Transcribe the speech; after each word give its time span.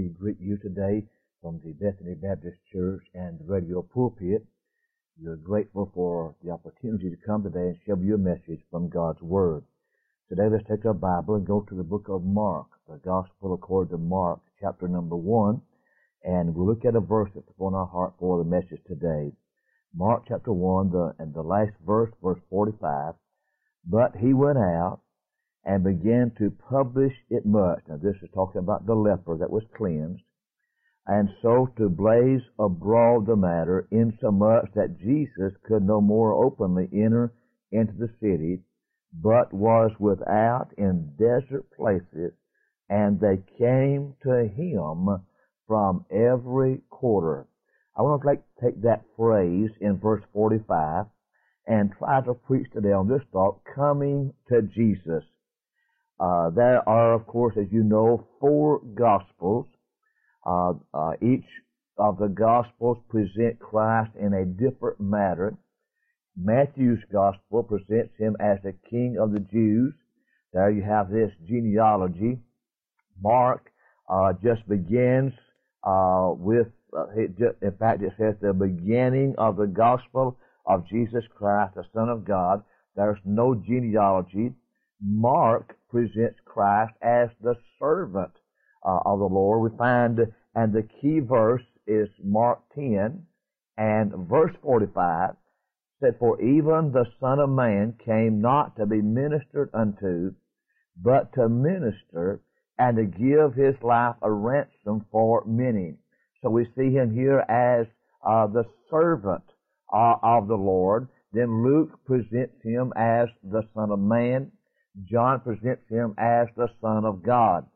we 0.00 0.08
greet 0.08 0.40
you 0.40 0.56
today 0.56 1.04
from 1.42 1.60
the 1.62 1.72
Bethany 1.72 2.14
Baptist 2.14 2.56
Church 2.72 3.04
and 3.12 3.38
the 3.38 3.44
radio 3.44 3.82
pulpit. 3.82 4.46
We're 5.22 5.36
grateful 5.36 5.90
for 5.94 6.34
the 6.42 6.52
opportunity 6.52 7.10
to 7.10 7.26
come 7.26 7.42
today 7.42 7.68
and 7.68 7.76
share 7.84 7.96
with 7.96 8.06
you 8.06 8.14
a 8.14 8.18
message 8.18 8.62
from 8.70 8.88
God's 8.88 9.20
Word. 9.20 9.62
Today 10.30 10.48
let's 10.50 10.66
take 10.66 10.86
our 10.86 10.94
Bible 10.94 11.34
and 11.34 11.46
go 11.46 11.60
to 11.68 11.74
the 11.74 11.82
book 11.82 12.06
of 12.08 12.24
Mark, 12.24 12.68
the 12.88 12.96
Gospel 12.96 13.52
according 13.52 13.90
to 13.90 14.02
Mark, 14.02 14.40
chapter 14.58 14.88
number 14.88 15.16
one, 15.16 15.60
and 16.24 16.54
we'll 16.54 16.66
look 16.66 16.86
at 16.86 16.96
a 16.96 17.00
verse 17.00 17.30
that's 17.34 17.50
upon 17.50 17.74
our 17.74 17.86
heart 17.86 18.14
for 18.18 18.38
the 18.38 18.48
message 18.48 18.80
today. 18.86 19.32
Mark 19.94 20.22
chapter 20.28 20.52
one, 20.52 20.90
the, 20.92 21.14
and 21.18 21.34
the 21.34 21.42
last 21.42 21.72
verse, 21.84 22.10
verse 22.22 22.40
45. 22.48 23.12
But 23.84 24.16
he 24.16 24.32
went 24.32 24.56
out 24.56 25.00
and 25.64 25.84
began 25.84 26.32
to 26.38 26.50
publish 26.50 27.14
it 27.28 27.44
much. 27.44 27.80
Now 27.88 27.96
this 27.96 28.16
is 28.22 28.30
talking 28.34 28.60
about 28.60 28.86
the 28.86 28.94
leper 28.94 29.36
that 29.38 29.50
was 29.50 29.64
cleansed. 29.76 30.22
And 31.06 31.28
so 31.42 31.66
to 31.76 31.88
blaze 31.88 32.42
abroad 32.58 33.26
the 33.26 33.36
matter, 33.36 33.88
insomuch 33.90 34.70
that 34.74 34.98
Jesus 34.98 35.52
could 35.64 35.82
no 35.82 36.00
more 36.00 36.32
openly 36.32 36.88
enter 36.92 37.32
into 37.72 37.92
the 37.94 38.10
city, 38.20 38.62
but 39.12 39.52
was 39.52 39.90
without 39.98 40.72
in 40.78 41.12
desert 41.18 41.70
places, 41.76 42.32
and 42.88 43.18
they 43.18 43.38
came 43.58 44.14
to 44.22 44.46
him 44.48 45.08
from 45.66 46.04
every 46.10 46.80
quarter. 46.90 47.46
I 47.96 48.02
want 48.02 48.22
to 48.22 48.28
take, 48.28 48.40
take 48.62 48.82
that 48.82 49.04
phrase 49.16 49.70
in 49.80 49.98
verse 49.98 50.22
45 50.32 51.06
and 51.66 51.92
try 51.98 52.20
to 52.22 52.34
preach 52.34 52.70
today 52.72 52.92
on 52.92 53.08
this 53.08 53.22
thought, 53.32 53.60
coming 53.74 54.32
to 54.48 54.62
Jesus. 54.62 55.24
Uh, 56.20 56.50
there 56.50 56.86
are, 56.86 57.14
of 57.14 57.26
course, 57.26 57.56
as 57.56 57.66
you 57.72 57.82
know, 57.82 58.26
four 58.40 58.80
Gospels. 58.94 59.66
Uh, 60.46 60.74
uh, 60.92 61.12
each 61.22 61.46
of 61.96 62.18
the 62.18 62.28
Gospels 62.28 62.98
present 63.08 63.58
Christ 63.58 64.10
in 64.20 64.34
a 64.34 64.44
different 64.44 65.00
manner. 65.00 65.56
Matthew's 66.36 67.02
Gospel 67.10 67.62
presents 67.62 68.12
him 68.18 68.36
as 68.38 68.58
the 68.62 68.74
King 68.88 69.16
of 69.18 69.32
the 69.32 69.40
Jews. 69.40 69.94
There 70.52 70.70
you 70.70 70.82
have 70.82 71.10
this 71.10 71.30
genealogy. 71.48 72.38
Mark 73.22 73.70
uh, 74.08 74.32
just 74.42 74.66
begins 74.68 75.32
uh, 75.84 76.32
with, 76.36 76.68
uh, 76.96 77.06
in 77.16 77.72
fact, 77.78 78.02
it 78.02 78.12
says 78.18 78.34
the 78.40 78.52
beginning 78.52 79.34
of 79.38 79.56
the 79.56 79.66
Gospel 79.66 80.38
of 80.66 80.86
Jesus 80.88 81.24
Christ, 81.34 81.74
the 81.76 81.84
Son 81.94 82.08
of 82.08 82.24
God. 82.24 82.62
There's 82.94 83.18
no 83.24 83.54
genealogy. 83.54 84.52
Mark 85.02 85.76
presents 85.90 86.38
Christ 86.44 86.92
as 87.02 87.28
the 87.42 87.54
servant 87.78 88.32
uh, 88.86 89.00
of 89.04 89.18
the 89.18 89.24
Lord. 89.24 89.70
We 89.70 89.76
find, 89.76 90.18
and 90.54 90.72
the 90.72 90.88
key 91.00 91.20
verse 91.20 91.64
is 91.86 92.08
Mark 92.22 92.60
10 92.74 93.24
and 93.76 94.12
verse 94.28 94.54
45 94.62 95.34
said, 96.00 96.16
For 96.18 96.40
even 96.40 96.92
the 96.92 97.06
Son 97.20 97.38
of 97.38 97.50
Man 97.50 97.94
came 98.04 98.40
not 98.40 98.76
to 98.76 98.86
be 98.86 99.02
ministered 99.02 99.70
unto, 99.74 100.34
but 100.96 101.32
to 101.34 101.48
minister 101.48 102.40
and 102.78 102.96
to 102.96 103.04
give 103.04 103.54
his 103.54 103.74
life 103.82 104.16
a 104.22 104.32
ransom 104.32 105.04
for 105.12 105.44
many. 105.46 105.96
So 106.42 106.48
we 106.48 106.66
see 106.76 106.90
him 106.92 107.14
here 107.14 107.40
as 107.48 107.86
uh, 108.26 108.46
the 108.46 108.64
servant 108.90 109.44
uh, 109.92 110.16
of 110.22 110.48
the 110.48 110.56
Lord. 110.56 111.08
Then 111.32 111.62
Luke 111.62 111.90
presents 112.06 112.56
him 112.62 112.92
as 112.96 113.28
the 113.42 113.62
Son 113.74 113.90
of 113.90 113.98
Man. 113.98 114.50
John 115.04 115.40
presents 115.40 115.88
him 115.88 116.14
as 116.18 116.48
the 116.56 116.68
Son 116.80 117.04
of 117.04 117.22
God. 117.22 117.66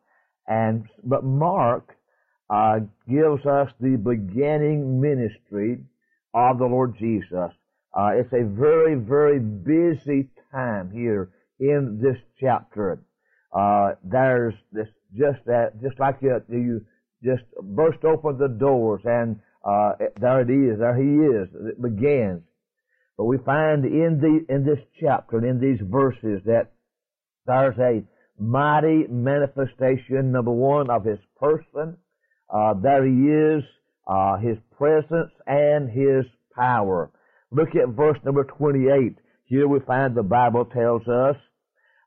And, 0.47 0.87
but 1.03 1.25
Mark, 1.25 1.97
uh, 2.51 2.81
gives 3.09 3.45
us 3.47 3.71
the 3.81 3.97
beginning 3.97 5.01
ministry 5.01 5.79
of 6.35 6.59
the 6.59 6.67
Lord 6.67 6.97
Jesus. 6.99 7.51
Uh, 7.97 8.11
it's 8.15 8.33
a 8.33 8.45
very, 8.45 8.97
very 8.97 9.39
busy 9.39 10.29
time 10.53 10.91
here 10.91 11.31
in 11.59 12.01
this 12.03 12.19
chapter. 12.39 13.03
Uh, 13.53 13.93
there's 14.03 14.55
this, 14.73 14.89
just 15.17 15.39
that, 15.47 15.81
just 15.81 15.99
like 15.99 16.17
you, 16.21 16.41
you 16.49 16.85
just 17.23 17.45
burst 17.63 18.05
open 18.05 18.37
the 18.37 18.49
doors 18.49 19.01
and, 19.05 19.41
uh, 19.65 19.93
there 20.21 20.43
it 20.43 20.51
is, 20.51 20.79
there 20.79 20.97
he 20.97 21.39
is, 21.39 21.49
it 21.71 21.81
begins. 21.81 22.43
But 23.17 23.25
we 23.25 23.39
find 23.39 23.85
in 23.85 24.21
the, 24.21 24.55
in 24.55 24.65
this 24.67 24.81
chapter, 25.01 25.45
in 25.47 25.61
these 25.61 25.81
verses 25.81 26.43
that 26.45 26.74
there's 27.47 27.79
a 27.79 28.03
mighty 28.39 29.07
manifestation, 29.09 30.33
number 30.33 30.51
one, 30.51 30.91
of 30.91 31.05
His 31.05 31.19
person. 31.39 31.97
Uh, 32.49 32.75
there 32.75 33.05
He 33.05 33.13
is, 33.13 33.65
uh, 34.07 34.37
His 34.39 34.57
presence 34.77 35.31
and 35.47 35.91
His 35.91 36.25
power. 36.57 37.11
Look 37.51 37.71
at 37.77 37.95
verse 37.95 38.19
number 38.25 38.45
28. 38.45 39.17
Here 39.47 39.69
we 39.69 39.81
find 39.81 40.15
the 40.15 40.23
Bible 40.23 40.65
tells 40.65 41.07
us, 41.07 41.37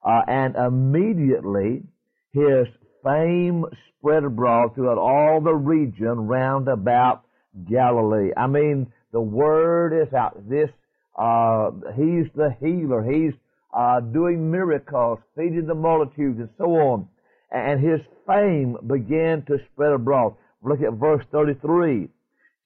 uh, 0.03 0.21
and 0.27 0.55
immediately 0.55 1.83
His 2.31 2.67
fame 3.03 3.65
spread 3.99 4.23
abroad 4.23 4.75
throughout 4.75 4.97
all 4.97 5.41
the 5.41 5.53
region 5.53 6.27
round 6.27 6.67
about 6.67 7.23
Galilee. 7.69 8.31
I 8.35 8.47
mean, 8.47 8.91
the 9.11 9.21
word 9.21 9.93
is 9.93 10.13
out. 10.13 10.49
This, 10.49 10.69
uh, 11.17 11.71
He's 11.95 12.25
the 12.35 12.55
healer. 12.59 13.03
He's 13.03 13.33
uh, 13.77 13.99
doing 13.99 14.49
miracles, 14.49 15.19
feeding 15.35 15.67
the 15.67 15.75
multitudes, 15.75 16.39
and 16.39 16.49
so 16.57 16.65
on. 16.65 17.07
And 17.51 17.79
his 17.79 18.01
fame 18.25 18.75
began 18.87 19.43
to 19.45 19.59
spread 19.71 19.93
abroad. 19.93 20.35
Look 20.63 20.81
at 20.81 20.93
verse 20.93 21.23
33. 21.31 22.09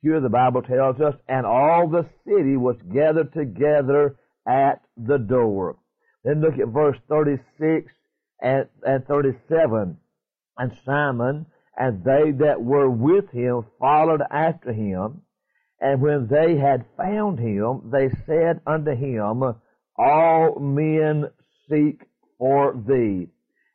Here 0.02 0.20
the 0.22 0.30
Bible 0.30 0.62
tells 0.62 1.00
us, 1.02 1.16
and 1.28 1.46
all 1.46 1.88
the 1.88 2.08
city 2.26 2.56
was 2.56 2.78
gathered 2.92 3.34
together 3.34 4.16
at 4.48 4.82
the 4.98 5.18
door. 5.18 5.76
Then 6.24 6.42
look 6.42 6.58
at 6.58 6.70
verse 6.70 6.98
36 7.10 7.92
and, 8.42 8.68
and 8.84 9.06
37. 9.06 9.98
And 10.58 10.78
Simon 10.86 11.46
and 11.78 12.04
they 12.04 12.32
that 12.32 12.62
were 12.62 12.90
with 12.90 13.30
him 13.32 13.66
followed 13.80 14.22
after 14.30 14.72
him. 14.72 15.22
And 15.80 16.02
when 16.02 16.28
they 16.28 16.58
had 16.58 16.86
found 16.96 17.40
him, 17.40 17.90
they 17.92 18.10
said 18.26 18.62
unto 18.68 18.96
him, 18.96 19.56
all 20.02 20.60
men 20.60 21.30
seek 21.70 22.02
for 22.40 22.74
thee. 22.88 23.28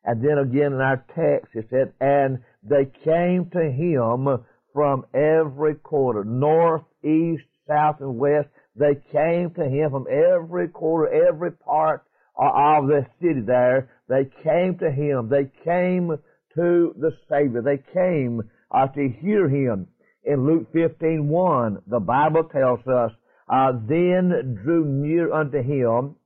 And 0.04 0.22
then 0.22 0.38
again 0.38 0.72
in 0.72 0.80
our 0.80 1.04
text 1.14 1.54
it 1.54 1.66
said, 1.70 1.92
and 2.00 2.38
they 2.62 2.90
came 3.04 3.48
to 3.50 3.70
him 3.70 4.26
from 4.72 5.06
every 5.14 5.76
quarter, 5.76 6.24
north, 6.24 6.82
east, 7.02 7.44
south, 7.68 8.00
and 8.00 8.18
west. 8.18 8.48
They 8.74 8.96
came 9.12 9.50
to 9.54 9.64
him 9.64 9.90
from 9.90 10.06
every 10.10 10.68
quarter, 10.68 11.28
every 11.28 11.52
part 11.52 12.04
of 12.36 12.86
the 12.88 13.06
city 13.20 13.40
there. 13.40 13.88
They 14.08 14.28
came 14.42 14.78
to 14.78 14.90
him. 14.90 15.28
They 15.28 15.50
came 15.64 16.08
to 16.56 16.94
the 16.98 17.12
Savior. 17.30 17.62
They 17.62 17.82
came 17.94 18.42
uh, 18.70 18.88
to 18.88 19.08
hear 19.20 19.48
him. 19.48 19.86
In 20.24 20.44
Luke 20.44 20.72
15:1, 20.74 21.82
the 21.86 22.00
Bible 22.00 22.44
tells 22.44 22.86
us 22.86 23.12
uh, 23.48 23.72
then 23.86 24.58
drew 24.62 24.84
near 24.84 25.32
unto 25.32 25.62
him 25.62 26.16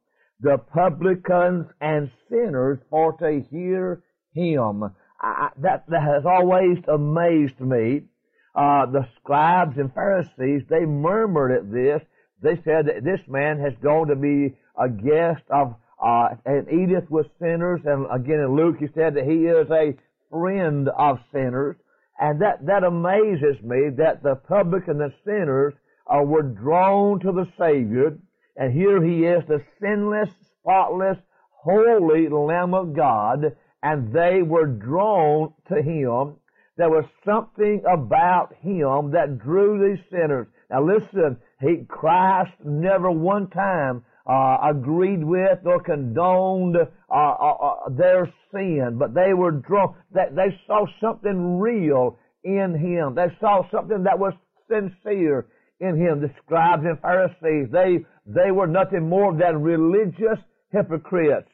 the 0.40 0.58
publicans 0.58 1.66
and 1.80 2.10
sinners 2.28 2.78
for 2.88 3.12
to 3.18 3.44
hear 3.50 4.02
him. 4.32 4.84
I, 5.20 5.50
that, 5.58 5.84
that 5.88 6.02
has 6.02 6.24
always 6.24 6.78
amazed 6.88 7.60
me. 7.60 8.02
Uh, 8.54 8.86
the 8.86 9.06
scribes 9.16 9.76
and 9.76 9.92
Pharisees, 9.92 10.62
they 10.68 10.86
murmured 10.86 11.52
at 11.52 11.70
this. 11.70 12.02
They 12.42 12.56
said 12.64 12.86
that 12.86 13.04
this 13.04 13.20
man 13.28 13.60
has 13.60 13.74
gone 13.82 14.08
to 14.08 14.16
be 14.16 14.56
a 14.78 14.88
guest 14.88 15.42
of, 15.50 15.74
uh, 16.02 16.30
and 16.46 16.66
eateth 16.68 17.10
with 17.10 17.26
sinners. 17.38 17.80
And 17.84 18.06
again 18.10 18.40
in 18.40 18.56
Luke, 18.56 18.76
he 18.80 18.88
said 18.94 19.14
that 19.14 19.24
he 19.24 19.44
is 19.44 19.70
a 19.70 19.94
friend 20.30 20.88
of 20.88 21.18
sinners. 21.32 21.76
And 22.18 22.40
that, 22.40 22.64
that 22.66 22.82
amazes 22.82 23.62
me 23.62 23.90
that 23.98 24.22
the 24.22 24.36
publican 24.36 25.00
and 25.00 25.12
the 25.12 25.14
sinners 25.24 25.74
uh, 26.10 26.22
were 26.22 26.42
drawn 26.42 27.20
to 27.20 27.32
the 27.32 27.46
Savior, 27.58 28.18
and 28.56 28.72
here 28.72 29.02
he 29.02 29.24
is, 29.24 29.42
the 29.46 29.62
sinless, 29.80 30.30
spotless, 30.60 31.18
holy 31.62 32.28
Lamb 32.28 32.74
of 32.74 32.94
God, 32.94 33.56
and 33.82 34.12
they 34.12 34.42
were 34.42 34.66
drawn 34.66 35.52
to 35.68 35.80
him. 35.80 36.36
There 36.76 36.90
was 36.90 37.04
something 37.24 37.82
about 37.86 38.54
him 38.60 39.10
that 39.12 39.38
drew 39.38 39.78
these 39.78 40.04
sinners. 40.10 40.46
Now 40.70 40.84
listen, 40.84 41.36
he, 41.60 41.84
Christ 41.88 42.52
never 42.64 43.10
one 43.10 43.48
time 43.50 44.04
uh, 44.26 44.58
agreed 44.62 45.24
with 45.24 45.58
or 45.64 45.82
condoned 45.82 46.76
uh, 46.76 46.86
uh, 47.10 47.14
uh 47.14 47.88
their 47.90 48.32
sin, 48.52 48.96
but 48.98 49.14
they 49.14 49.34
were 49.34 49.50
drawn. 49.50 49.94
That 50.12 50.36
they 50.36 50.58
saw 50.66 50.86
something 51.00 51.58
real 51.58 52.18
in 52.44 52.74
him. 52.78 53.14
They 53.14 53.34
saw 53.40 53.68
something 53.70 54.04
that 54.04 54.18
was 54.18 54.34
sincere 54.68 55.46
in 55.80 55.96
him. 55.96 56.20
The 56.20 56.30
scribes 56.44 56.84
and 56.84 57.00
Pharisees, 57.00 57.68
they, 57.72 58.04
they 58.26 58.50
were 58.50 58.66
nothing 58.66 59.08
more 59.08 59.36
than 59.36 59.62
religious 59.62 60.38
hypocrites. 60.70 61.48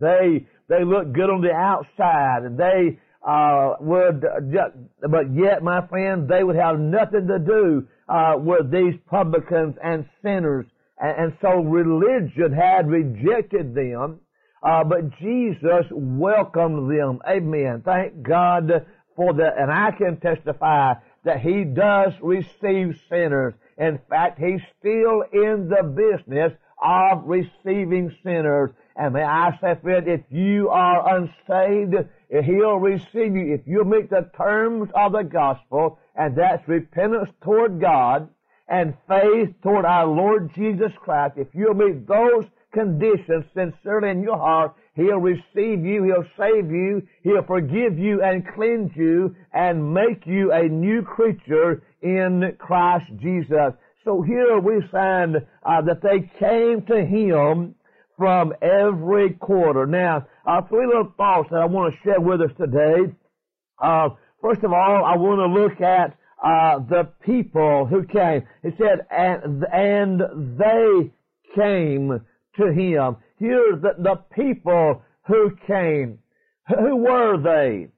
They, 0.00 0.46
they 0.68 0.84
looked 0.84 1.12
good 1.12 1.30
on 1.30 1.42
the 1.42 1.52
outside 1.52 2.44
and 2.44 2.58
they, 2.58 2.98
uh, 3.26 3.74
would, 3.80 4.24
just, 4.52 4.72
but 5.08 5.32
yet, 5.32 5.62
my 5.62 5.86
friend, 5.86 6.28
they 6.28 6.42
would 6.42 6.56
have 6.56 6.78
nothing 6.78 7.28
to 7.28 7.38
do 7.38 7.86
uh, 8.08 8.34
with 8.36 8.70
these 8.70 8.94
publicans 9.08 9.76
and 9.82 10.04
sinners, 10.22 10.66
and, 10.98 11.26
and 11.26 11.32
so 11.40 11.60
religion 11.60 12.52
had 12.52 12.88
rejected 12.88 13.74
them. 13.74 14.20
Uh, 14.62 14.84
but 14.84 15.10
Jesus 15.18 15.86
welcomed 15.90 16.90
them. 16.90 17.18
Amen. 17.28 17.82
Thank 17.84 18.22
God 18.22 18.70
for 19.16 19.34
that. 19.34 19.58
And 19.58 19.70
I 19.70 19.90
can 19.96 20.18
testify 20.20 20.94
that 21.24 21.40
He 21.40 21.64
does 21.64 22.12
receive 22.20 23.00
sinners. 23.08 23.54
In 23.78 23.98
fact, 24.08 24.38
He's 24.38 24.60
still 24.78 25.22
in 25.32 25.68
the 25.68 25.82
business 25.82 26.52
of 26.82 27.24
receiving 27.24 28.14
sinners. 28.22 28.70
And 28.96 29.14
may 29.14 29.22
I 29.22 29.56
say, 29.60 29.76
friend, 29.80 30.08
if 30.08 30.20
you 30.30 30.68
are 30.68 31.16
unsaved, 31.16 31.94
He'll 32.28 32.78
receive 32.78 33.36
you. 33.36 33.54
If 33.54 33.66
you 33.66 33.84
meet 33.84 34.10
the 34.10 34.30
terms 34.36 34.90
of 34.94 35.12
the 35.12 35.22
gospel, 35.22 35.98
and 36.14 36.36
that's 36.36 36.66
repentance 36.68 37.30
toward 37.42 37.80
God 37.80 38.28
and 38.68 38.94
faith 39.08 39.54
toward 39.62 39.84
our 39.84 40.06
Lord 40.06 40.52
Jesus 40.54 40.92
Christ, 41.00 41.34
if 41.36 41.48
you 41.54 41.72
meet 41.74 42.06
those 42.06 42.44
conditions 42.72 43.44
sincerely 43.54 44.10
in 44.10 44.22
your 44.22 44.38
heart, 44.38 44.74
He'll 44.94 45.18
receive 45.18 45.84
you, 45.84 46.04
He'll 46.04 46.26
save 46.38 46.70
you, 46.70 47.02
He'll 47.22 47.44
forgive 47.44 47.98
you 47.98 48.22
and 48.22 48.44
cleanse 48.54 48.90
you 48.94 49.34
and 49.52 49.94
make 49.94 50.26
you 50.26 50.52
a 50.52 50.68
new 50.68 51.02
creature 51.02 51.82
in 52.02 52.56
Christ 52.58 53.06
Jesus. 53.20 53.72
So 54.04 54.20
here 54.22 54.58
we 54.58 54.82
find 54.90 55.36
uh, 55.36 55.82
that 55.82 56.02
they 56.02 56.30
came 56.38 56.84
to 56.86 57.04
Him 57.06 57.74
from 58.18 58.52
every 58.60 59.30
quarter. 59.34 59.86
Now, 59.86 60.26
uh, 60.46 60.62
three 60.62 60.86
little 60.86 61.12
thoughts 61.16 61.48
that 61.50 61.60
I 61.60 61.66
want 61.66 61.94
to 61.94 62.00
share 62.02 62.20
with 62.20 62.40
us 62.40 62.50
today. 62.58 63.14
Uh, 63.82 64.10
first 64.40 64.62
of 64.62 64.72
all, 64.72 65.04
I 65.04 65.16
want 65.16 65.38
to 65.40 65.60
look 65.60 65.80
at 65.80 66.16
uh, 66.42 66.80
the 66.80 67.08
people 67.24 67.86
who 67.86 68.04
came. 68.04 68.42
It 68.62 68.74
said, 68.76 69.06
and, 69.10 69.64
and 69.72 70.20
they 70.58 71.12
came 71.54 72.20
to 72.56 72.72
him. 72.72 73.16
Here's 73.42 73.82
the, 73.82 73.94
the 73.98 74.14
people 74.36 75.02
who 75.26 75.50
came. 75.66 76.20
Who 76.68 76.94
were 76.94 77.42
they? 77.42 77.88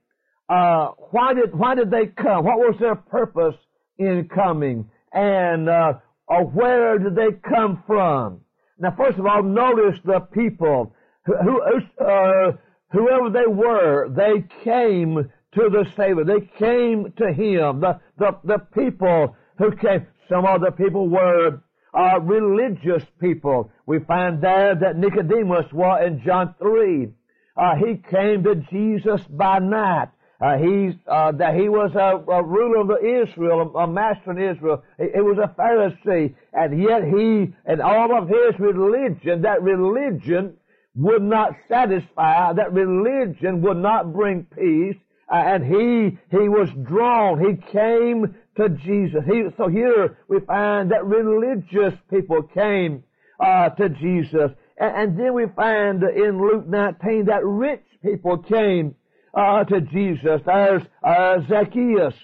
Uh, 0.49 0.93
why 1.11 1.35
did 1.35 1.55
why 1.55 1.75
did 1.75 1.91
they 1.91 2.07
come? 2.07 2.47
What 2.47 2.59
was 2.59 2.77
their 2.81 2.95
purpose 2.95 3.55
in 3.99 4.27
coming? 4.35 4.89
And 5.13 5.69
uh, 5.69 5.95
where 6.29 6.99
did 6.99 7.15
they 7.15 7.33
come 7.47 7.83
from? 7.87 8.41
Now, 8.79 8.95
first 8.97 9.19
of 9.19 9.27
all, 9.27 9.43
notice 9.43 10.01
the 10.03 10.21
people 10.21 10.95
who, 11.27 11.35
who 11.37 12.05
uh, 12.05 12.53
whoever 12.91 13.29
they 13.29 13.47
were, 13.47 14.09
they 14.09 14.45
came 14.65 15.31
to 15.57 15.69
the 15.69 15.85
Savior. 15.95 16.25
They 16.25 16.49
came 16.59 17.13
to 17.19 17.31
Him. 17.31 17.81
The 17.81 18.01
the, 18.17 18.39
the 18.45 18.59
people 18.75 19.37
who 19.59 19.73
came. 19.77 20.07
Some 20.31 20.47
of 20.47 20.63
the 20.63 20.71
people 20.71 21.07
were 21.11 21.61
uh, 21.95 22.21
religious 22.21 23.05
people. 23.21 23.71
We 23.87 24.01
find 24.01 24.43
there 24.43 24.75
that 24.75 24.97
Nicodemus 24.97 25.73
was 25.73 26.03
in 26.07 26.23
John 26.25 26.55
3. 26.59 27.09
Uh, 27.57 27.77
he 27.77 28.03
came 28.11 28.43
to 28.45 28.57
Jesus 28.71 29.23
by 29.31 29.61
night. 29.61 30.09
Uh, 30.41 30.59
he's, 30.59 30.95
uh, 31.07 31.31
that 31.33 31.55
he 31.55 31.69
was 31.69 31.93
a, 31.95 32.31
a, 32.31 32.43
ruler 32.43 32.81
of 32.81 32.91
Israel, 33.03 33.73
a, 33.75 33.79
a 33.85 33.87
master 33.87 34.33
in 34.33 34.57
Israel. 34.57 34.83
He, 34.99 35.05
he, 35.15 35.21
was 35.21 35.39
a 35.39 35.49
Pharisee, 35.59 36.35
and 36.53 36.83
yet 36.83 37.05
he, 37.05 37.55
and 37.65 37.81
all 37.81 38.19
of 38.19 38.29
his 38.29 38.59
religion, 38.59 39.43
that 39.43 39.63
religion 39.63 40.57
would 40.97 41.23
not 41.23 41.53
satisfy, 41.69 42.53
that 42.53 42.73
religion 42.73 43.63
would 43.63 43.77
not 43.77 44.13
bring 44.13 44.47
peace, 44.55 45.01
and 45.31 45.65
he, 45.65 46.19
he 46.31 46.49
was 46.49 46.69
drawn, 46.85 47.41
he 47.41 47.57
came 47.73 48.35
to 48.57 48.69
Jesus. 48.69 49.23
He, 49.27 49.45
so 49.57 49.69
here 49.69 50.19
we 50.29 50.41
find 50.41 50.91
that 50.91 51.05
religious 51.05 51.99
people 52.11 52.43
came 52.43 53.03
uh, 53.41 53.71
to 53.71 53.89
Jesus. 53.89 54.51
And, 54.79 54.97
and, 54.97 55.19
then 55.19 55.35
we 55.35 55.47
find 55.57 56.03
in 56.03 56.41
Luke 56.41 56.67
19 56.67 57.27
that 57.27 57.45
rich 57.45 57.85
people 58.03 58.39
came 58.39 58.95
uh, 59.35 59.65
to 59.65 59.81
Jesus. 59.81 60.41
There's 60.45 60.83
uh, 61.03 61.39
Zacchaeus, 61.49 62.15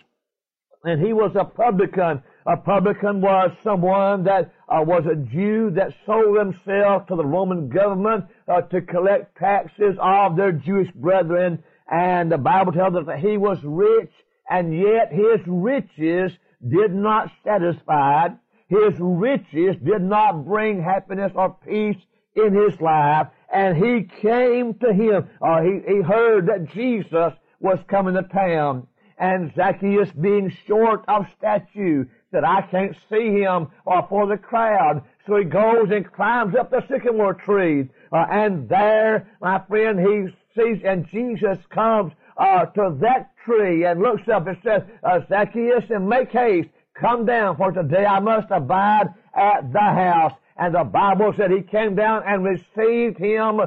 and 0.84 1.04
he 1.04 1.12
was 1.12 1.32
a 1.38 1.44
publican. 1.44 2.22
A 2.46 2.56
publican 2.56 3.20
was 3.20 3.50
someone 3.62 4.24
that 4.24 4.52
uh, 4.68 4.82
was 4.82 5.04
a 5.04 5.14
Jew 5.14 5.70
that 5.76 5.92
sold 6.06 6.38
himself 6.38 7.06
to 7.08 7.16
the 7.16 7.24
Roman 7.24 7.68
government 7.68 8.24
uh, 8.48 8.62
to 8.62 8.80
collect 8.80 9.36
taxes 9.36 9.96
of 10.00 10.36
their 10.36 10.52
Jewish 10.52 10.90
brethren. 10.94 11.62
And 11.90 12.30
the 12.30 12.38
Bible 12.38 12.72
tells 12.72 12.94
us 12.94 13.06
that 13.06 13.18
he 13.18 13.36
was 13.36 13.58
rich 13.64 14.12
and 14.50 14.76
yet 14.76 15.12
his 15.12 15.40
riches 15.46 16.32
did 16.68 16.92
not 16.92 17.30
satisfy. 17.44 18.28
His 18.68 18.94
riches 18.98 19.76
did 19.82 20.02
not 20.02 20.44
bring 20.44 20.82
happiness 20.82 21.32
or 21.34 21.56
peace 21.66 21.96
in 22.34 22.54
his 22.54 22.80
life, 22.80 23.28
and 23.52 23.76
he 23.76 24.08
came 24.20 24.74
to 24.74 24.92
him. 24.92 25.28
or 25.40 25.62
he, 25.62 25.80
he 25.86 26.02
heard 26.02 26.46
that 26.46 26.72
Jesus 26.72 27.32
was 27.60 27.78
coming 27.88 28.14
to 28.14 28.22
town, 28.22 28.86
and 29.18 29.52
Zacchaeus, 29.54 30.10
being 30.12 30.52
short 30.66 31.04
of 31.08 31.26
stature, 31.36 32.08
said, 32.30 32.44
I 32.44 32.62
can't 32.62 32.96
see 33.10 33.40
him 33.40 33.68
or 33.84 34.06
for 34.08 34.26
the 34.26 34.38
crowd. 34.38 35.02
So 35.26 35.36
he 35.36 35.44
goes 35.44 35.90
and 35.90 36.10
climbs 36.10 36.54
up 36.54 36.70
the 36.70 36.82
sycamore 36.88 37.34
tree, 37.34 37.88
uh, 38.12 38.24
and 38.30 38.68
there, 38.68 39.28
my 39.40 39.60
friend, 39.68 39.98
he 39.98 40.32
sees, 40.54 40.82
and 40.84 41.06
Jesus 41.08 41.58
comes 41.70 42.12
uh, 42.36 42.66
to 42.66 42.96
that 43.00 43.30
tree 43.44 43.84
and 43.84 44.00
looks 44.00 44.28
up 44.28 44.46
and 44.46 44.56
says, 44.62 44.82
uh, 45.02 45.20
Zacchaeus, 45.28 45.84
and 45.90 46.08
make 46.08 46.32
haste, 46.32 46.68
come 46.94 47.26
down, 47.26 47.56
for 47.56 47.72
today 47.72 48.04
I 48.04 48.20
must 48.20 48.48
abide 48.50 49.08
at 49.34 49.72
the 49.72 49.78
house. 49.78 50.32
And 50.56 50.74
the 50.74 50.84
Bible 50.84 51.32
said 51.36 51.50
he 51.50 51.62
came 51.62 51.94
down 51.94 52.22
and 52.26 52.44
received 52.44 53.18
him 53.18 53.60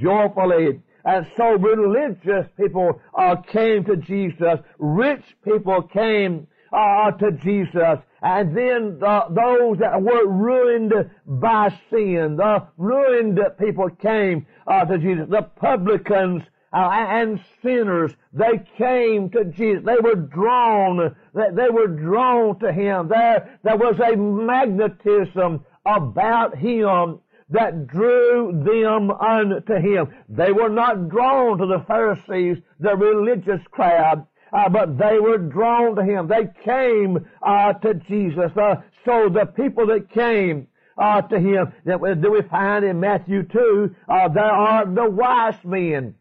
joyfully. 0.00 0.80
And 1.04 1.26
so 1.36 1.52
religious 1.56 2.46
people 2.56 3.00
uh, 3.16 3.36
came 3.36 3.84
to 3.84 3.96
Jesus. 3.96 4.60
Rich 4.78 5.24
people 5.44 5.82
came 5.82 6.46
uh, 6.72 7.12
to 7.12 7.32
Jesus. 7.32 7.98
And 8.26 8.56
then 8.56 8.98
the, 8.98 9.20
those 9.30 9.78
that 9.78 10.02
were 10.02 10.26
ruined 10.26 10.92
by 11.26 11.68
sin, 11.90 12.34
the 12.34 12.66
ruined 12.76 13.38
people 13.56 13.88
came 13.88 14.48
uh, 14.66 14.84
to 14.84 14.98
Jesus. 14.98 15.28
The 15.30 15.42
publicans 15.42 16.42
uh, 16.72 16.90
and 16.90 17.38
sinners, 17.62 18.10
they 18.32 18.64
came 18.76 19.30
to 19.30 19.44
Jesus. 19.44 19.84
They 19.84 20.00
were 20.02 20.16
drawn, 20.16 21.14
they 21.34 21.70
were 21.70 21.86
drawn 21.86 22.58
to 22.58 22.72
Him. 22.72 23.06
There, 23.06 23.60
there 23.62 23.76
was 23.76 23.94
a 24.00 24.16
magnetism 24.16 25.64
about 25.86 26.58
Him 26.58 27.20
that 27.50 27.86
drew 27.86 28.60
them 28.64 29.12
unto 29.12 29.74
Him. 29.74 30.12
They 30.28 30.50
were 30.50 30.68
not 30.68 31.08
drawn 31.08 31.58
to 31.58 31.66
the 31.66 31.84
Pharisees, 31.86 32.56
the 32.80 32.96
religious 32.96 33.64
crowd, 33.70 34.26
uh, 34.52 34.68
but 34.68 34.98
they 34.98 35.18
were 35.18 35.38
drawn 35.38 35.96
to 35.96 36.04
Him. 36.04 36.28
They 36.28 36.48
came 36.64 37.26
uh, 37.42 37.72
to 37.74 37.94
Jesus. 37.94 38.52
Uh, 38.56 38.76
so 39.04 39.28
the 39.28 39.46
people 39.46 39.86
that 39.88 40.10
came, 40.10 40.68
uh, 40.98 41.20
to 41.20 41.38
him. 41.38 41.70
That 41.84 42.00
we 42.00 42.40
find 42.48 42.82
in 42.82 42.98
Matthew 43.00 43.42
2, 43.42 43.94
uh, 44.08 44.28
there 44.28 44.44
are 44.44 44.86
the 44.86 45.10
wise 45.10 45.62
men 45.62 46.14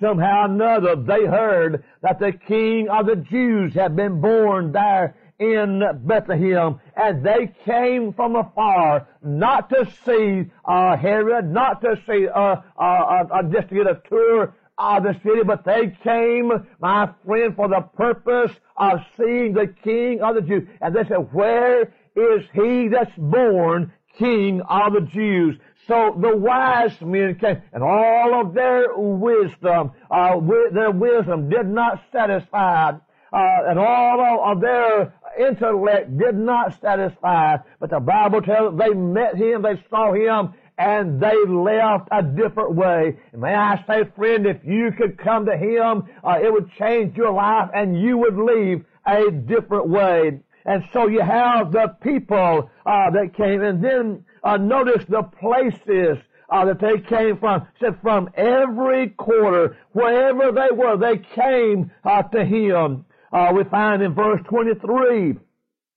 somehow 0.00 0.42
or 0.42 0.44
another 0.46 0.96
they 0.96 1.24
heard 1.24 1.84
that 2.02 2.18
the 2.18 2.32
king 2.32 2.88
of 2.88 3.06
the 3.06 3.16
Jews 3.16 3.74
had 3.74 3.96
been 3.96 4.20
born 4.20 4.72
there 4.72 5.14
in 5.38 5.82
Bethlehem, 6.04 6.80
and 6.96 7.24
they 7.24 7.52
came 7.64 8.12
from 8.12 8.36
afar, 8.36 9.08
not 9.22 9.68
to 9.70 9.86
see 10.04 10.50
uh, 10.64 10.96
Herod, 10.96 11.50
not 11.50 11.80
to 11.80 12.00
see, 12.06 12.28
uh, 12.28 12.56
uh, 12.78 12.80
uh, 12.80 13.42
just 13.44 13.68
to 13.68 13.74
get 13.74 13.86
a 13.86 14.00
tour 14.08 14.54
of 14.78 15.04
the 15.04 15.14
city, 15.22 15.42
but 15.44 15.64
they 15.64 15.96
came, 16.02 16.50
my 16.80 17.08
friend, 17.24 17.54
for 17.54 17.68
the 17.68 17.80
purpose 17.96 18.52
of 18.76 19.00
seeing 19.16 19.52
the 19.52 19.72
King 19.82 20.20
of 20.20 20.34
the 20.34 20.42
Jews. 20.42 20.68
And 20.80 20.94
they 20.94 21.04
said, 21.04 21.32
where 21.32 21.92
is 22.16 22.44
he 22.52 22.88
that's 22.88 23.14
born 23.16 23.92
King 24.18 24.62
of 24.62 24.94
the 24.94 25.00
Jews? 25.00 25.56
So 25.86 26.16
the 26.18 26.36
wise 26.36 26.98
men 27.00 27.36
came, 27.38 27.60
and 27.72 27.82
all 27.82 28.40
of 28.40 28.54
their 28.54 28.96
wisdom, 28.96 29.92
uh, 30.10 30.40
their 30.72 30.90
wisdom 30.90 31.50
did 31.50 31.66
not 31.66 32.00
satisfy, 32.10 32.90
uh, 32.90 32.98
and 33.32 33.78
all 33.78 34.50
of 34.50 34.60
their 34.60 35.12
intellect 35.38 36.16
did 36.16 36.36
not 36.36 36.80
satisfy. 36.80 37.58
But 37.80 37.90
the 37.90 38.00
Bible 38.00 38.40
tells 38.40 38.78
they 38.78 38.94
met 38.94 39.36
him, 39.36 39.62
they 39.62 39.82
saw 39.90 40.12
him, 40.12 40.54
and 40.78 41.20
they 41.20 41.36
left 41.46 42.08
a 42.10 42.22
different 42.22 42.74
way. 42.74 43.16
And 43.32 43.40
may 43.40 43.54
I 43.54 43.82
say, 43.86 44.04
friend, 44.16 44.46
if 44.46 44.64
you 44.64 44.90
could 44.96 45.18
come 45.18 45.46
to 45.46 45.56
him, 45.56 46.04
uh, 46.24 46.38
it 46.42 46.52
would 46.52 46.70
change 46.72 47.16
your 47.16 47.32
life, 47.32 47.70
and 47.74 48.00
you 48.00 48.18
would 48.18 48.36
leave 48.36 48.84
a 49.06 49.30
different 49.30 49.88
way. 49.88 50.40
And 50.66 50.84
so 50.92 51.08
you 51.08 51.20
have 51.20 51.72
the 51.72 51.94
people 52.02 52.70
uh, 52.86 53.10
that 53.10 53.34
came, 53.36 53.62
and 53.62 53.84
then 53.84 54.24
uh, 54.42 54.56
notice 54.56 55.04
the 55.08 55.22
places 55.22 56.18
uh, 56.50 56.64
that 56.64 56.80
they 56.80 56.98
came 56.98 57.38
from. 57.38 57.66
said 57.80 57.98
from 58.02 58.30
every 58.34 59.10
quarter, 59.10 59.76
wherever 59.92 60.52
they 60.52 60.74
were, 60.74 60.96
they 60.96 61.18
came 61.18 61.90
uh, 62.04 62.22
to 62.22 62.44
him. 62.44 63.04
Uh, 63.32 63.52
we 63.54 63.64
find 63.64 64.02
in 64.02 64.14
verse 64.14 64.40
23 64.48 65.36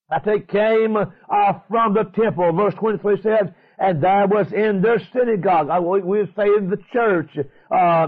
that 0.09 0.23
they 0.25 0.39
came 0.39 0.95
uh, 0.97 1.53
from 1.69 1.93
the 1.93 2.03
temple. 2.03 2.51
Verse 2.53 2.73
23 2.75 3.21
says, 3.21 3.47
and 3.77 4.01
there 4.01 4.27
was 4.27 4.51
in 4.53 4.81
their 4.81 4.99
synagogue, 5.13 5.69
uh, 5.69 5.81
we 5.81 6.01
would 6.01 6.33
say 6.35 6.47
in 6.47 6.69
the 6.69 6.79
church, 6.91 7.29
uh, 7.71 8.07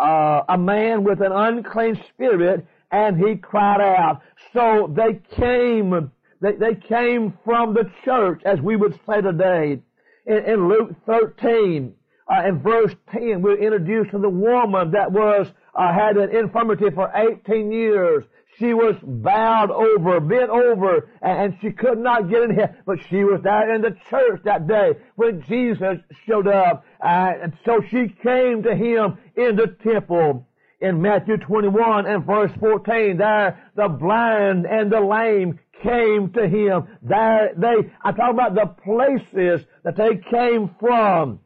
uh, 0.00 0.44
a 0.48 0.58
man 0.58 1.04
with 1.04 1.20
an 1.20 1.32
unclean 1.32 2.02
spirit, 2.12 2.66
and 2.90 3.16
he 3.18 3.36
cried 3.36 3.80
out. 3.80 4.22
So 4.52 4.92
they 4.94 5.20
came, 5.36 6.10
they, 6.40 6.52
they 6.52 6.74
came 6.74 7.38
from 7.44 7.74
the 7.74 7.90
church, 8.04 8.42
as 8.44 8.60
we 8.60 8.76
would 8.76 8.98
say 9.06 9.20
today. 9.20 9.80
In, 10.26 10.36
in 10.44 10.68
Luke 10.68 10.94
13, 11.06 11.94
uh, 12.28 12.46
in 12.46 12.60
verse 12.60 12.94
10, 13.12 13.42
we're 13.42 13.58
introduced 13.58 14.12
to 14.12 14.18
the 14.18 14.28
woman 14.28 14.92
that 14.92 15.10
was, 15.10 15.46
uh, 15.74 15.92
had 15.92 16.16
an 16.16 16.34
infirmity 16.34 16.86
for 16.94 17.10
18 17.14 17.72
years. 17.72 18.24
She 18.62 18.74
was 18.74 18.94
bowed 19.02 19.72
over, 19.72 20.20
bent 20.20 20.48
over, 20.48 21.10
and 21.20 21.58
she 21.60 21.72
could 21.72 21.98
not 21.98 22.30
get 22.30 22.44
in 22.44 22.54
here. 22.54 22.76
But 22.86 22.98
she 23.10 23.24
was 23.24 23.40
there 23.42 23.74
in 23.74 23.82
the 23.82 23.96
church 24.08 24.42
that 24.44 24.68
day 24.68 24.92
when 25.16 25.42
Jesus 25.48 25.98
showed 26.28 26.46
up. 26.46 26.84
And 27.00 27.54
so 27.64 27.82
she 27.90 28.14
came 28.22 28.62
to 28.62 28.76
him 28.76 29.18
in 29.34 29.56
the 29.56 29.74
temple. 29.82 30.46
In 30.80 31.02
Matthew 31.02 31.38
21 31.38 32.06
and 32.06 32.24
verse 32.24 32.52
14, 32.60 33.16
there 33.16 33.58
the 33.74 33.88
blind 33.88 34.66
and 34.66 34.92
the 34.92 35.00
lame 35.00 35.58
came 35.82 36.30
to 36.34 36.48
him. 36.48 36.86
There 37.02 37.54
they, 37.56 37.90
I 38.04 38.12
talk 38.12 38.32
about 38.32 38.54
the 38.54 38.66
places 38.84 39.66
that 39.82 39.96
they 39.96 40.20
came 40.30 40.76
from. 40.78 41.40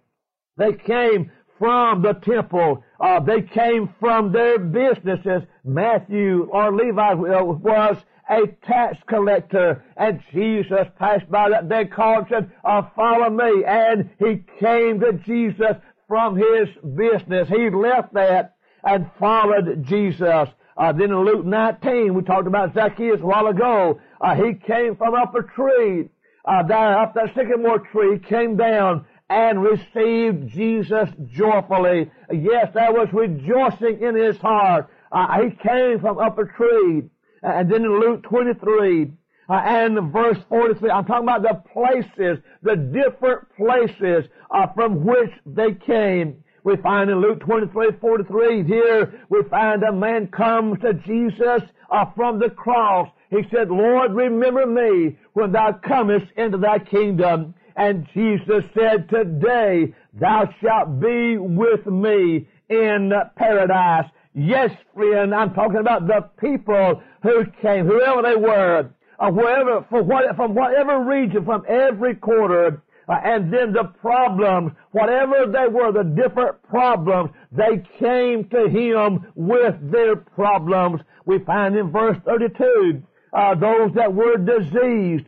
They 0.58 0.72
came 0.74 1.30
from 1.58 2.02
the 2.02 2.14
temple. 2.14 2.84
Uh, 3.00 3.20
they 3.20 3.42
came 3.42 3.94
from 4.00 4.32
their 4.32 4.58
businesses. 4.58 5.42
Matthew 5.64 6.48
or 6.52 6.72
Levi 6.72 7.14
was 7.14 7.96
a 8.28 8.46
tax 8.66 8.98
collector, 9.06 9.84
and 9.96 10.20
Jesus 10.32 10.86
passed 10.98 11.30
by 11.30 11.48
that 11.50 11.68
day, 11.68 11.84
called, 11.84 12.26
said, 12.28 12.50
uh, 12.64 12.82
"Follow 12.94 13.30
me," 13.30 13.64
and 13.64 14.10
he 14.18 14.42
came 14.58 15.00
to 15.00 15.12
Jesus 15.12 15.76
from 16.08 16.36
his 16.36 16.68
business. 16.96 17.48
He 17.48 17.70
left 17.70 18.14
that 18.14 18.54
and 18.84 19.10
followed 19.18 19.84
Jesus. 19.84 20.48
Uh, 20.76 20.92
then 20.92 21.10
in 21.10 21.24
Luke 21.24 21.44
19, 21.44 22.14
we 22.14 22.22
talked 22.22 22.46
about 22.46 22.74
Zacchaeus 22.74 23.20
a 23.20 23.26
while 23.26 23.46
ago. 23.46 24.00
Uh, 24.20 24.34
he 24.34 24.54
came 24.54 24.96
from 24.96 25.14
up 25.14 25.34
a 25.34 25.42
tree, 25.42 26.08
uh, 26.44 26.62
there 26.64 26.98
up 26.98 27.14
that 27.14 27.34
sycamore 27.34 27.78
tree, 27.78 28.18
came 28.18 28.56
down 28.56 29.04
and 29.28 29.62
received 29.62 30.48
Jesus 30.48 31.08
joyfully. 31.26 32.10
Yes, 32.32 32.70
there 32.74 32.92
was 32.92 33.08
rejoicing 33.12 34.00
in 34.00 34.14
his 34.14 34.36
heart. 34.38 34.88
Uh, 35.10 35.42
he 35.42 35.50
came 35.56 36.00
from 36.00 36.18
up 36.18 36.38
a 36.38 36.44
tree. 36.44 37.02
And 37.42 37.70
then 37.70 37.84
in 37.84 38.00
Luke 38.00 38.22
23, 38.24 39.12
uh, 39.48 39.52
and 39.52 40.12
verse 40.12 40.38
43, 40.48 40.90
I'm 40.90 41.04
talking 41.04 41.28
about 41.28 41.42
the 41.42 41.62
places, 41.72 42.42
the 42.62 42.76
different 42.76 43.46
places 43.56 44.28
uh, 44.50 44.66
from 44.74 45.04
which 45.04 45.30
they 45.44 45.72
came. 45.72 46.42
We 46.64 46.76
find 46.78 47.08
in 47.10 47.20
Luke 47.20 47.40
23, 47.40 47.90
43, 48.00 48.64
here 48.64 49.20
we 49.28 49.42
find 49.48 49.84
a 49.84 49.92
man 49.92 50.26
comes 50.28 50.80
to 50.80 50.94
Jesus 50.94 51.62
uh, 51.90 52.06
from 52.16 52.40
the 52.40 52.50
cross. 52.50 53.08
He 53.30 53.42
said, 53.52 53.70
Lord, 53.70 54.14
remember 54.14 54.66
me 54.66 55.16
when 55.32 55.52
thou 55.52 55.72
comest 55.72 56.26
into 56.36 56.58
thy 56.58 56.80
kingdom. 56.80 57.54
And 57.76 58.08
Jesus 58.14 58.64
said, 58.74 59.08
today 59.08 59.94
thou 60.14 60.48
shalt 60.60 60.98
be 60.98 61.36
with 61.36 61.86
me 61.86 62.48
in 62.70 63.12
paradise. 63.36 64.10
Yes, 64.34 64.70
friend, 64.94 65.34
I'm 65.34 65.52
talking 65.54 65.78
about 65.78 66.06
the 66.06 66.28
people 66.40 67.02
who 67.22 67.44
came, 67.62 67.86
whoever 67.86 68.22
they 68.22 68.36
were, 68.36 68.90
uh, 69.18 69.30
wherever, 69.30 69.84
from, 69.88 70.08
what, 70.08 70.36
from 70.36 70.54
whatever 70.54 71.00
region, 71.00 71.44
from 71.44 71.64
every 71.68 72.14
quarter, 72.14 72.82
uh, 73.08 73.20
and 73.24 73.52
then 73.52 73.72
the 73.72 73.84
problems, 73.84 74.72
whatever 74.92 75.46
they 75.46 75.68
were, 75.68 75.92
the 75.92 76.02
different 76.02 76.60
problems, 76.64 77.30
they 77.52 77.82
came 77.98 78.48
to 78.48 78.68
him 78.68 79.26
with 79.34 79.74
their 79.90 80.16
problems. 80.16 81.00
We 81.24 81.38
find 81.40 81.76
in 81.76 81.90
verse 81.90 82.16
32, 82.26 83.02
uh, 83.32 83.54
those 83.54 83.92
that 83.94 84.12
were 84.12 84.36
diseased, 84.38 85.26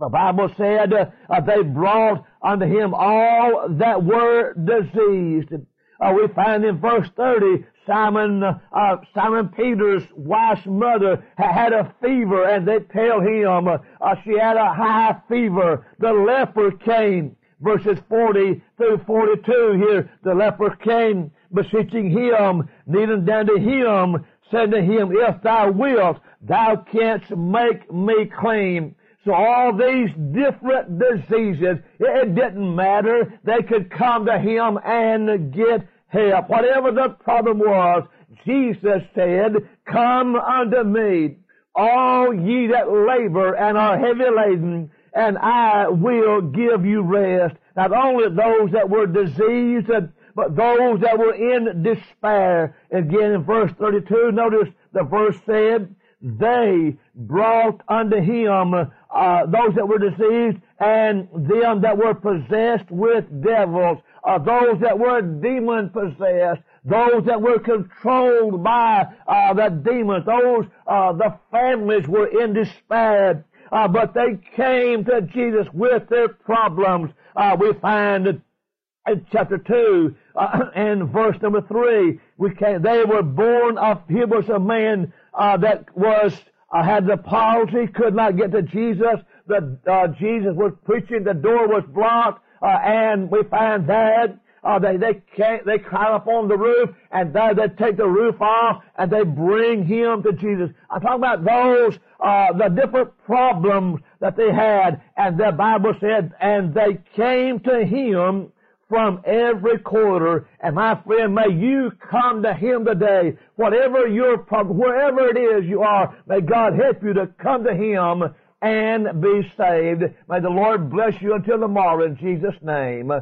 the 0.00 0.08
Bible 0.08 0.50
said 0.56 0.92
uh, 0.94 1.40
they 1.42 1.62
brought 1.62 2.24
unto 2.42 2.64
him 2.64 2.94
all 2.94 3.66
that 3.68 4.02
were 4.02 4.54
diseased. 4.54 5.52
Uh, 6.00 6.14
we 6.16 6.26
find 6.28 6.64
in 6.64 6.78
verse 6.78 7.06
30, 7.16 7.66
Simon, 7.86 8.42
uh, 8.42 8.96
Simon 9.14 9.48
Peter's 9.48 10.02
wife's 10.16 10.64
mother 10.64 11.22
had 11.36 11.74
a 11.74 11.94
fever 12.00 12.48
and 12.48 12.66
they 12.66 12.78
tell 12.78 13.20
him 13.20 13.68
uh, 13.68 14.14
she 14.24 14.38
had 14.38 14.56
a 14.56 14.72
high 14.72 15.20
fever. 15.28 15.86
The 15.98 16.12
leper 16.12 16.72
came, 16.72 17.36
verses 17.60 17.98
40 18.08 18.62
through 18.78 19.02
42 19.06 19.84
here, 19.86 20.10
the 20.24 20.34
leper 20.34 20.76
came 20.76 21.30
beseeching 21.52 22.10
him, 22.10 22.70
kneeling 22.86 23.26
down 23.26 23.46
to 23.46 23.58
him, 23.58 24.24
said 24.50 24.70
to 24.70 24.80
him, 24.80 25.12
if 25.12 25.42
thou 25.42 25.70
wilt, 25.70 26.18
thou 26.40 26.76
canst 26.90 27.30
make 27.30 27.92
me 27.92 28.30
clean. 28.40 28.94
So 29.24 29.34
all 29.34 29.76
these 29.76 30.08
different 30.32 30.98
diseases, 30.98 31.78
it 31.98 32.34
didn't 32.34 32.74
matter. 32.74 33.38
They 33.44 33.62
could 33.62 33.90
come 33.90 34.24
to 34.26 34.38
Him 34.38 34.78
and 34.84 35.52
get 35.52 35.86
help. 36.08 36.48
Whatever 36.48 36.90
the 36.92 37.10
problem 37.20 37.58
was, 37.58 38.04
Jesus 38.46 39.02
said, 39.14 39.56
Come 39.84 40.36
unto 40.36 40.84
me, 40.84 41.36
all 41.74 42.32
ye 42.32 42.68
that 42.68 42.90
labor 42.90 43.54
and 43.54 43.76
are 43.76 43.98
heavy 43.98 44.30
laden, 44.34 44.90
and 45.12 45.36
I 45.36 45.88
will 45.88 46.40
give 46.40 46.86
you 46.86 47.02
rest. 47.02 47.56
Not 47.76 47.92
only 47.92 48.24
those 48.28 48.70
that 48.72 48.88
were 48.88 49.06
diseased, 49.06 49.90
but 50.34 50.56
those 50.56 51.00
that 51.00 51.18
were 51.18 51.34
in 51.34 51.82
despair. 51.82 52.76
Again 52.90 53.32
in 53.32 53.44
verse 53.44 53.72
32, 53.78 54.32
notice 54.32 54.68
the 54.92 55.02
verse 55.02 55.36
said, 55.44 55.94
they 56.22 56.98
brought 57.14 57.82
unto 57.88 58.20
him 58.20 58.74
uh, 59.14 59.46
those 59.46 59.74
that 59.74 59.86
were 59.86 59.98
diseased 59.98 60.58
and 60.78 61.28
them 61.32 61.80
that 61.82 61.96
were 61.96 62.14
possessed 62.14 62.90
with 62.90 63.24
devils, 63.42 63.98
uh, 64.24 64.38
those 64.38 64.80
that 64.80 64.98
were 64.98 65.20
demon 65.20 65.90
possessed, 65.90 66.62
those 66.84 67.24
that 67.26 67.40
were 67.40 67.58
controlled 67.58 68.62
by 68.62 69.06
uh, 69.26 69.52
the 69.54 69.68
demons, 69.68 70.24
those 70.26 70.66
uh, 70.86 71.12
the 71.12 71.38
families 71.50 72.06
were 72.06 72.26
in 72.42 72.52
despair. 72.52 73.44
Uh, 73.72 73.86
but 73.86 74.14
they 74.14 74.36
came 74.56 75.04
to 75.04 75.22
Jesus 75.22 75.66
with 75.72 76.08
their 76.08 76.28
problems. 76.28 77.10
Uh, 77.36 77.56
we 77.58 77.72
find 77.74 78.26
in 78.26 79.26
chapter 79.32 79.58
2 79.58 80.14
and 80.74 81.08
verse 81.10 81.36
number 81.40 81.60
3, 81.62 82.18
we 82.36 82.54
came, 82.54 82.82
they 82.82 83.04
were 83.04 83.22
born 83.22 83.78
of, 83.78 84.02
he 84.08 84.24
was 84.24 84.48
a 84.48 84.58
man 84.58 85.12
uh, 85.34 85.56
that 85.56 85.84
was 85.96 86.32
uh, 86.72 86.82
had 86.82 87.06
the 87.06 87.16
palsy, 87.16 87.86
could 87.88 88.14
not 88.14 88.36
get 88.36 88.52
to 88.52 88.62
Jesus. 88.62 89.20
The 89.46 89.78
uh, 89.90 90.08
Jesus 90.18 90.54
was 90.54 90.72
preaching, 90.84 91.24
the 91.24 91.34
door 91.34 91.66
was 91.66 91.84
blocked, 91.88 92.44
uh, 92.62 92.66
and 92.66 93.30
we 93.30 93.42
find 93.44 93.88
that 93.88 94.38
uh, 94.62 94.78
they 94.78 94.96
they 94.96 95.22
can't, 95.36 95.64
they 95.64 95.78
climb 95.78 96.12
up 96.12 96.26
on 96.26 96.48
the 96.48 96.56
roof, 96.56 96.90
and 97.10 97.32
there 97.32 97.54
they 97.54 97.68
take 97.68 97.96
the 97.96 98.06
roof 98.06 98.40
off, 98.40 98.82
and 98.96 99.10
they 99.10 99.22
bring 99.24 99.84
him 99.84 100.22
to 100.22 100.32
Jesus. 100.32 100.70
I'm 100.90 101.00
talking 101.00 101.18
about 101.18 101.44
those 101.44 101.98
uh, 102.20 102.52
the 102.52 102.68
different 102.68 103.10
problems 103.24 104.00
that 104.20 104.36
they 104.36 104.52
had, 104.52 105.00
and 105.16 105.38
the 105.38 105.52
Bible 105.52 105.94
said, 106.00 106.32
and 106.40 106.74
they 106.74 106.98
came 107.16 107.58
to 107.60 107.84
him 107.84 108.52
from 108.90 109.22
every 109.24 109.78
quarter. 109.78 110.48
And 110.60 110.74
my 110.74 111.00
friend, 111.06 111.34
may 111.34 111.48
you 111.48 111.92
come 112.10 112.42
to 112.42 112.52
Him 112.52 112.84
today. 112.84 113.38
Whatever 113.54 114.08
your 114.08 114.36
problem, 114.36 114.76
wherever 114.76 115.28
it 115.28 115.38
is 115.38 115.66
you 115.66 115.80
are, 115.82 116.14
may 116.26 116.42
God 116.42 116.74
help 116.74 117.02
you 117.02 117.14
to 117.14 117.28
come 117.40 117.64
to 117.64 117.74
Him 117.74 118.24
and 118.60 119.22
be 119.22 119.50
saved. 119.56 120.02
May 120.28 120.40
the 120.40 120.50
Lord 120.50 120.90
bless 120.90 121.14
you 121.22 121.34
until 121.34 121.60
tomorrow 121.60 122.04
in 122.04 122.16
Jesus' 122.16 122.60
name. 122.62 123.12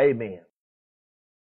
Amen. 0.00 0.47